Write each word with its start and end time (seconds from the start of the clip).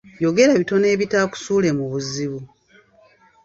Yogera 0.23 0.53
bitono 0.61 0.85
ebitaakusuule 0.95 1.69
mu 1.77 1.85
buzibu. 1.91 2.39